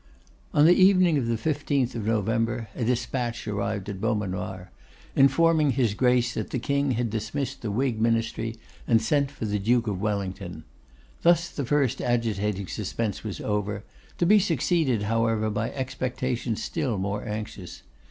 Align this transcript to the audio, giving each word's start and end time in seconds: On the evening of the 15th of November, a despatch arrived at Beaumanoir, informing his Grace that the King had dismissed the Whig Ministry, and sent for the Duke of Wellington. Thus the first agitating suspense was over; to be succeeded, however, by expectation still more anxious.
On 0.51 0.65
the 0.65 0.73
evening 0.73 1.19
of 1.19 1.27
the 1.27 1.35
15th 1.35 1.93
of 1.93 2.07
November, 2.07 2.69
a 2.73 2.83
despatch 2.83 3.47
arrived 3.47 3.87
at 3.87 4.01
Beaumanoir, 4.01 4.71
informing 5.15 5.73
his 5.73 5.93
Grace 5.93 6.33
that 6.33 6.49
the 6.49 6.57
King 6.57 6.93
had 6.93 7.11
dismissed 7.11 7.61
the 7.61 7.69
Whig 7.69 8.01
Ministry, 8.01 8.55
and 8.87 8.99
sent 8.99 9.29
for 9.29 9.45
the 9.45 9.59
Duke 9.59 9.85
of 9.85 10.01
Wellington. 10.01 10.63
Thus 11.21 11.49
the 11.49 11.65
first 11.67 12.01
agitating 12.01 12.65
suspense 12.65 13.23
was 13.23 13.39
over; 13.41 13.83
to 14.17 14.25
be 14.25 14.39
succeeded, 14.39 15.03
however, 15.03 15.51
by 15.51 15.69
expectation 15.69 16.55
still 16.55 16.97
more 16.97 17.23
anxious. 17.23 17.83